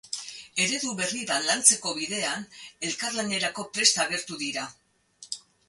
[0.63, 2.49] Eredu berri bat lantzeko bidean,
[2.89, 4.69] elkarlanerako prest agertu dira.